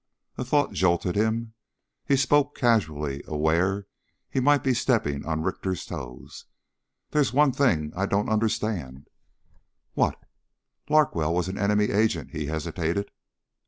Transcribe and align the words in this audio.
A 0.35 0.43
thought 0.43 0.71
jolted 0.73 1.15
him. 1.15 1.53
He 2.07 2.17
spoke 2.17 2.55
casually, 2.57 3.21
aware 3.27 3.85
he 4.31 4.39
might 4.39 4.63
be 4.63 4.73
stepping 4.73 5.23
on 5.27 5.43
Richter's 5.43 5.85
toes: 5.85 6.45
"There's 7.11 7.33
one 7.33 7.51
thing 7.51 7.93
I 7.95 8.07
don't 8.07 8.27
understand...." 8.27 9.05
"What?" 9.93 10.17
"Larkwell's 10.89 11.49
an 11.49 11.59
enemy 11.59 11.91
agent...." 11.91 12.31
He 12.31 12.47
hesitated. 12.47 13.11